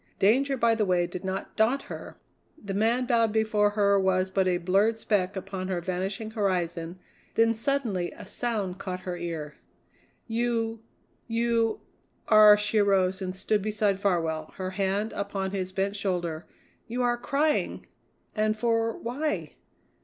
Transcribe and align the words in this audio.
Danger 0.17 0.57
by 0.57 0.73
the 0.73 0.83
way 0.83 1.05
did 1.05 1.23
not 1.23 1.55
daunt 1.55 1.83
her; 1.83 2.17
the 2.57 2.73
man 2.73 3.05
bowed 3.05 3.31
before 3.31 3.69
her 3.69 3.99
was 3.99 4.31
but 4.31 4.47
a 4.47 4.57
blurred 4.57 4.97
speck 4.97 5.35
upon 5.35 5.67
her 5.67 5.79
vanishing 5.79 6.31
horizon; 6.31 6.97
then 7.35 7.53
suddenly 7.53 8.09
a 8.13 8.25
sound 8.25 8.79
caught 8.79 9.01
her 9.01 9.15
ear. 9.15 9.57
"You 10.25 10.79
you 11.27 11.81
are" 12.29 12.57
she 12.57 12.79
arose 12.79 13.21
and 13.21 13.35
stood 13.35 13.61
beside 13.61 13.99
Farwell, 14.01 14.53
her 14.55 14.71
hand 14.71 15.13
upon 15.13 15.51
his 15.51 15.71
bent 15.71 15.95
shoulder 15.95 16.47
"you 16.87 17.03
are 17.03 17.15
crying; 17.15 17.85
and 18.35 18.57
for 18.57 18.97
why?" 18.97 19.53